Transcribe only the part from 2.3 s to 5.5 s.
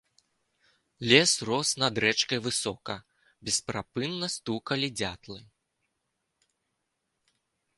высока, бесперапынна стукалі дзятлы.